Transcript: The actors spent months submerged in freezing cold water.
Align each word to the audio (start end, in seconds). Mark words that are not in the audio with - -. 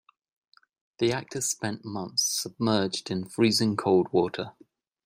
The 0.97 1.11
actors 1.13 1.45
spent 1.51 1.85
months 1.85 2.23
submerged 2.23 3.11
in 3.11 3.29
freezing 3.29 3.77
cold 3.77 4.07
water. 4.11 4.53